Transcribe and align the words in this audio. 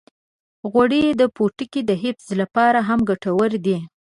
غوړې 0.71 1.03
د 1.21 1.23
پوټکي 1.35 1.81
د 1.85 1.91
حفظ 2.03 2.27
لپاره 2.41 2.79
هم 2.87 2.99
ګټورې 3.09 3.59
دي. 3.65 3.77